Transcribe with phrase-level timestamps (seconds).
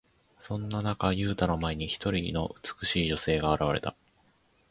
[0.39, 3.95] そんな中、ユウタの前に、一人の美しい女性が現れた。